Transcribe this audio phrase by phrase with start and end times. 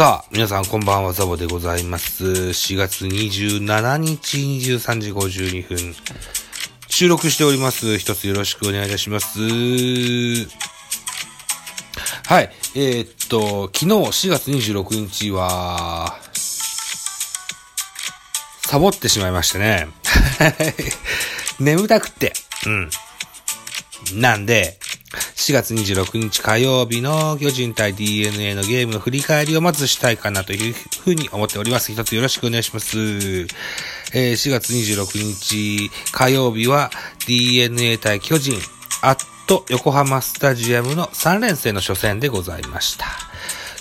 [0.00, 2.24] さあ、皆さんこんばんは、ザボでございます。
[2.24, 5.94] 4月27日23時52分。
[6.88, 7.98] 収録しております。
[7.98, 9.38] 一つよろしくお願いいたします。
[12.24, 12.50] はい。
[12.76, 16.18] えーっと、昨日4月26日は、
[18.62, 19.86] サボってしまいましたね。
[21.60, 22.32] 眠たくって。
[22.64, 22.90] うん。
[24.14, 24.80] なんで、
[25.10, 31.92] 4月26日火曜日の巨人対 DNA のゲームの振り返りをまずしたいかなというふうに思っております。
[31.92, 32.96] 一つよろしくお願いします。
[34.12, 36.90] えー4月26日火曜日は
[37.26, 38.56] DNA 対巨人、
[39.02, 39.16] アッ
[39.48, 43.06] ト横浜スタジアムの3連戦の初戦でございました。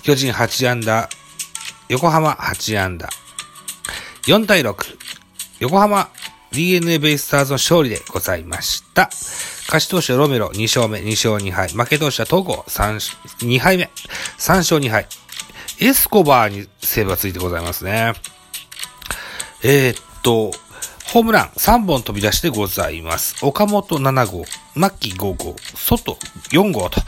[0.02, 1.10] 巨人8安打、
[1.90, 3.08] 横浜8安打、
[4.24, 4.76] 4対6、
[5.60, 6.10] 横浜
[6.52, 9.12] DNA ベイスターズの勝利でございました。
[9.70, 11.70] 勝ち投手はロメロ2勝目、2勝2敗。
[11.70, 13.92] 負け投手は東郷3、2敗目、
[14.40, 15.08] 3勝2敗。
[15.80, 18.14] エスコバーにセーブがついてございますね。
[19.64, 20.52] えー、っと、
[21.14, 23.46] ホームラン3本飛び出してございます。
[23.46, 26.18] 岡本7号、牧5号、外
[26.52, 27.00] 4号と、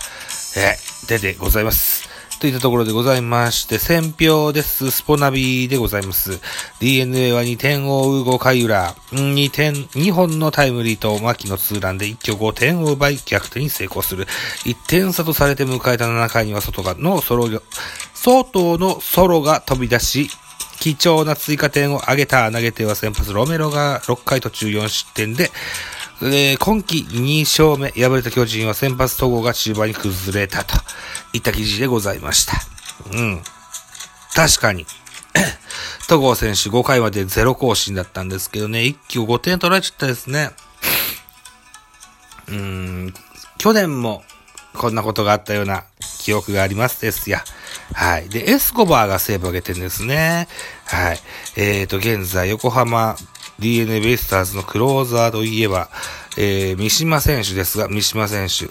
[0.56, 2.01] えー出てございます。
[2.42, 4.90] といったところでございまして、選票です。
[4.90, 6.40] スポナビでございます。
[6.80, 14.26] DNA は2点を追う5回裏、2点、2本のタイムリーと牧のツーランで一挙5点を奪い逆転に成功する。
[14.66, 17.48] 1点差とされて迎えた7回には外がのソロ、
[18.16, 20.32] 外のソロが飛び出し、
[20.80, 25.52] 貴重な追加点を挙げた投げ手は先発ロメロが6回途中4失点で、
[26.24, 30.76] えー今季2勝目、敗れた巨人は先発統合が中盤に崩れたと
[31.34, 32.54] いった記事でございました。
[33.12, 33.42] うん。
[34.36, 34.86] 確かに。
[36.08, 40.52] 戸郷選手5回までゼロ更新だったんですけどね、一挙5点取られちゃったですね。
[42.50, 43.14] うん、
[43.58, 44.24] 去年も
[44.74, 45.86] こんなことがあったような
[46.20, 47.44] 記憶がありますですや。
[47.94, 48.30] はい。
[48.30, 50.48] で、エスコバーがセーブを上げてるんですね。
[50.86, 51.20] はい。
[51.56, 53.16] えーと、現在、横浜
[53.62, 55.90] DNA ベイスターズのクローザーといえば、
[56.38, 58.70] えー、三島選手ですが、三島選手、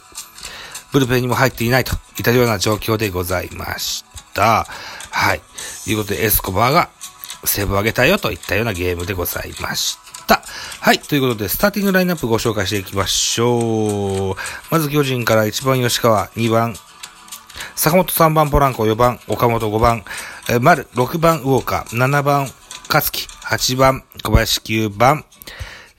[0.93, 4.67] ブルペンにも入っていないといったような状況でございました。
[5.11, 5.41] はい。
[5.85, 6.91] ということで、エスコバーが
[7.45, 9.97] セーブを上げたよといったようなゲームでございまし
[10.27, 10.43] た。
[10.81, 10.99] はい。
[10.99, 14.37] ということで、スターティングラインナップご紹介していきましょう。
[14.71, 16.75] まず巨人から1番吉川、2番
[17.77, 20.05] 坂本3番ポランコ、4番岡本5番、
[20.49, 22.51] え丸6番ウォーカー、7番
[22.93, 25.25] 勝木、8番小林9番、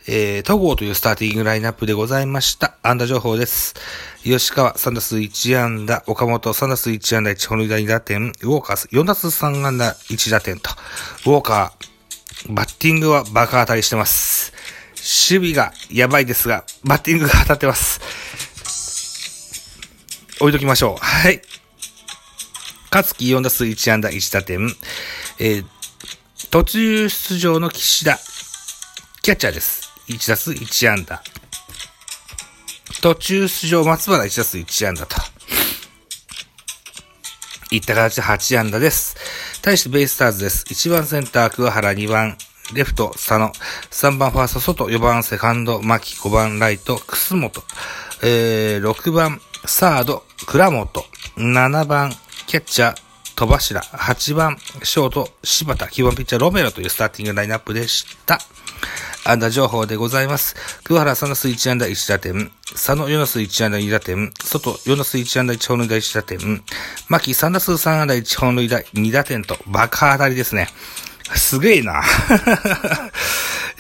[0.10, 2.76] えー、戸郷というスターティングラインナップでございました。
[2.84, 3.76] 安打情報です。
[4.24, 10.70] 吉川3打数1安打、岡本3打数1安打1本塁打2打点、ウォーカー4打数3安打1打点と、
[11.26, 14.52] ウォーカー、バッティングは爆当たりしてます。
[15.30, 18.02] 守備がやばいですが、バッティングが当たってます。
[20.42, 21.06] 置いときましょう。
[21.06, 21.42] はい。
[22.92, 24.76] 勝木4打数1安打1打点。
[25.40, 25.66] えー、
[26.52, 28.20] 途中出場の岸田。
[29.22, 29.90] キャッチャーです。
[30.10, 31.24] 1打数1安打。
[33.02, 35.16] 途中出場松原1打数1安打と。
[37.72, 39.16] いった形で8安打です。
[39.62, 40.66] 対してベイスターズです。
[40.66, 42.36] 1番センター桑原、2番
[42.74, 43.54] レフト佐野、
[43.90, 47.64] 3番ファースト外、4番セカンド牧、5番ライト楠本、
[48.24, 51.06] えー、6番サード倉本、
[51.38, 52.12] 7番
[52.48, 53.11] キャッチャー
[53.42, 58.38] 戸柱、8番ショート柴田、9番ピッチャーロメロというスターティングラインナップでした。
[59.26, 60.56] 安打情報でございます。
[60.84, 66.64] 桑原3打数1安打1打点、佐野4打数1安打2打点、外4打数1安打1本塁打1打点、
[67.08, 70.68] 牧3打数3安打1本塁打2打点と爆破当たりですね。
[71.36, 72.04] すげえな。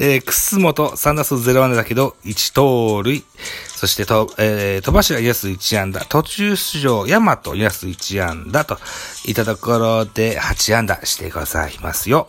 [0.03, 3.24] えー、楠本3打数0安打だけど1盗塁。
[3.68, 6.03] そしてと、えー、戸柱2打数1安打。
[6.06, 8.80] 途中出場、大和2打数1安打と
[9.27, 12.27] いたところで8安打してございますよ。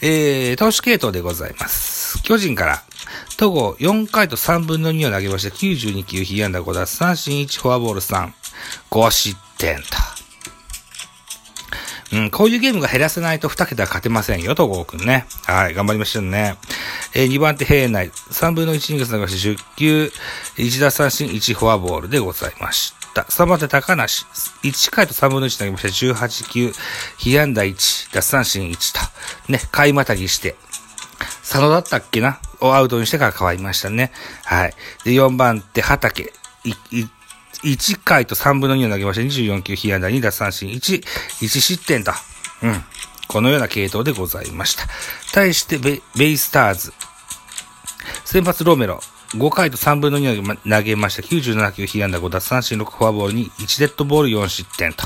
[0.00, 2.22] えー、投手系統でございます。
[2.22, 2.82] 巨人から、
[3.36, 8.32] 戸郷4回と3分の2を投げまして、92球、被安打5奪三振1、フォアボール3、
[8.90, 10.11] 5失点と。
[12.12, 15.26] うん、こういうゲームが減らせないと2桁勝てませんよ、戸郷くんね。
[15.44, 16.56] はい、頑張りましょうね。
[17.14, 20.12] えー、2番手平内、3分の1イニングス流し10球、
[20.56, 23.22] 1打三振、1フォアボールでございました。
[23.22, 24.26] 3番手高梨、
[24.62, 26.72] 1回と3分の1投げました18球、
[27.16, 28.94] 被安打1、奪三振1
[29.46, 30.56] と、ね、買いまたぎして、
[31.40, 32.40] 佐野だったっけな？
[32.60, 34.12] をアウトにしてから変わりましたね。
[34.44, 34.74] はい。
[35.04, 36.32] で、4番手畑、
[37.64, 42.12] 1回と3分の2を投げました24球、被安打2奪三振1、1失点と。
[42.62, 42.84] うん。
[43.28, 44.84] このような系統でございました。
[45.32, 46.92] 対してベ、ベイスターズ。
[48.24, 49.00] 先発ロメロ。
[49.34, 51.22] 5回と3分の2を投げました。
[51.22, 55.04] 97球、被安打5奪三振6フォアボールに1デッドボール4失点と。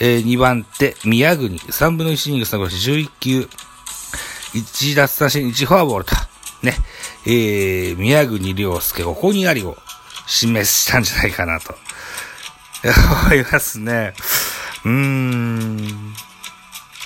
[0.00, 1.58] えー、2番手、宮国。
[1.58, 3.48] 3分の1イニングス投げし11球、
[4.54, 6.16] 1奪三振1フォアボールと。
[6.62, 6.74] ね。
[7.24, 9.76] えー、宮国良介、ここにありを
[10.26, 11.74] 示したんじゃないかなと。
[12.84, 14.12] 思いますね。
[14.84, 16.14] うーん。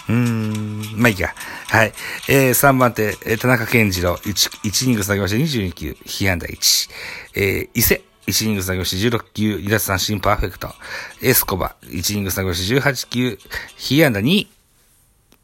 [0.08, 1.34] うーん、まあいいか。
[1.68, 1.92] はい。
[2.28, 6.90] えー、3番手、田中健次郎、1、1イニング下げまして22球、被安打1。
[7.34, 10.68] えー、伊勢、1イニング下げまして16球、離脱三振パーフェクト。
[11.22, 13.38] エスコバ、1イニング下げまして18球、
[13.76, 14.46] 被安打2、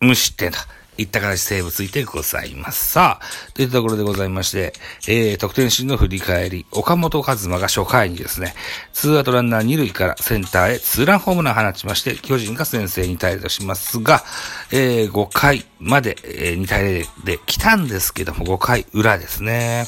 [0.01, 0.59] 無失点と。
[0.99, 2.91] いった形セーブついてございます。
[2.91, 4.73] さあ、といったところでございまして、
[5.09, 8.55] えー、得点シーンの振り返り、岡本和馬が初回にですね、
[8.93, 14.23] ツーアウトランナー2塁からセンターへツーランホームラン放ちまして、巨人が先制に対応しますが、
[14.71, 19.87] えー、5回まで、えー、2対0で来たんですけども、5回裏ですね。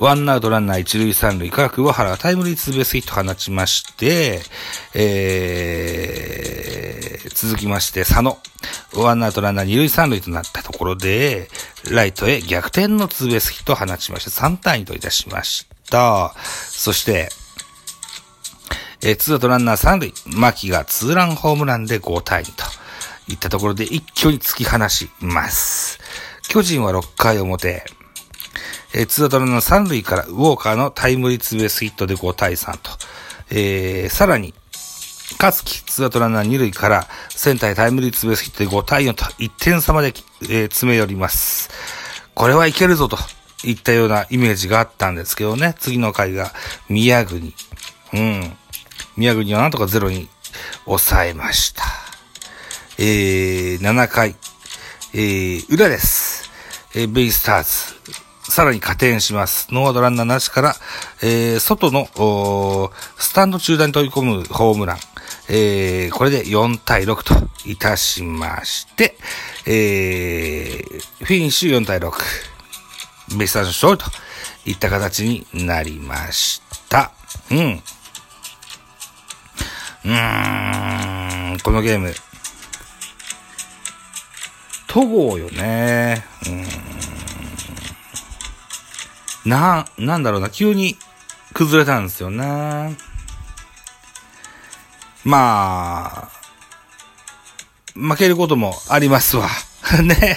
[0.00, 4.42] ワンアウトランナー一塁三塁から桑原がタイムリーツーベースヒット放ちまして、
[4.94, 8.38] えー、続きまして佐野。
[8.94, 11.48] ワンアウトランナー二塁三塁となったところで、
[11.90, 16.32] ライトへ逆転のツーベースヒットを放ちまして3対2といたしました。
[16.36, 17.28] そして、
[19.02, 22.64] えー、ツーアウトランナー三塁、牧がツーランホームランで5対2と
[23.32, 25.98] いったところで一挙に突き放します。
[26.48, 27.84] 巨人は6回表、
[28.94, 32.90] えー、ツーアウトランナー三塁からウォーカーのタイムリーツーベースヒットで5対3と。
[33.50, 34.54] えー、さらに、
[35.40, 41.70] 香月、ツーアウトランナー二塁からセンターへタイムリーツーベースヒットで5対4と1点差まで、えー、詰め寄ります。
[42.34, 43.18] これはいけるぞと
[43.64, 45.74] いったようなイメージがあったんですけどね。
[45.78, 46.52] 次の回が
[46.88, 47.54] 宮国。
[48.14, 48.56] うん。
[49.16, 50.28] 宮国はなんとかゼロに
[50.84, 51.82] 抑えました。
[52.98, 54.36] えー、7回、
[55.12, 56.50] えー、裏です。
[56.94, 57.97] えー、ベイスターズ。
[58.58, 59.72] さらに加点します。
[59.72, 60.74] ノーアドランナーなしから、
[61.22, 62.08] えー、外の、
[63.16, 64.96] スタンド中段に飛び込むホームラン。
[65.48, 67.34] えー、これで4対6と
[67.66, 69.16] いたしまして、
[69.64, 72.10] えー、フィニッシュ4対6。
[73.38, 74.06] ベスターの勝利と
[74.66, 77.12] いった形になりました。
[77.52, 77.58] うん。
[80.04, 82.12] うーん、このゲーム。
[84.88, 86.24] 戸郷よね。
[86.48, 87.27] うん。
[89.48, 90.96] な、なんだろうな、急に
[91.54, 92.96] 崩れたんですよね。
[95.24, 96.38] まあ、
[97.94, 99.48] 負けることもありますわ。
[100.02, 100.36] ね。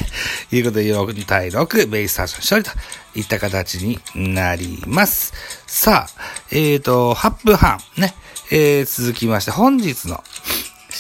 [0.51, 2.71] いうことで、6対6、ベイスターズの勝利と
[3.19, 5.33] いった形になります。
[5.67, 6.21] さあ、
[6.51, 8.13] えっ、ー、と、8分半、ね。
[8.49, 10.23] えー、続きまして、本日の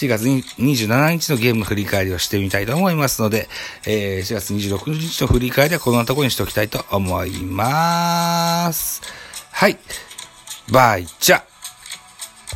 [0.01, 3.47] 4月27日のゲーム振り返りをしてみたいと思いますので、
[3.85, 9.01] えー、4月26日の振り返りはこんなところにしておきたいと思います。
[9.51, 9.77] はい。
[10.71, 11.50] バイチャ。